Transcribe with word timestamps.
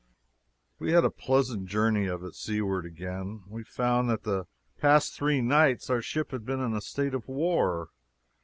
We 0.79 0.93
had 0.93 1.05
a 1.05 1.11
pleasant 1.11 1.67
journey 1.67 2.07
of 2.07 2.23
it 2.23 2.33
seaward 2.33 2.87
again. 2.87 3.43
We 3.47 3.63
found 3.63 4.09
that 4.09 4.23
for 4.23 4.29
the 4.31 4.43
three 4.99 5.37
past 5.37 5.43
nights 5.43 5.91
our 5.91 6.01
ship 6.01 6.31
had 6.31 6.43
been 6.43 6.59
in 6.59 6.73
a 6.73 6.81
state 6.81 7.13
of 7.13 7.27
war. 7.27 7.89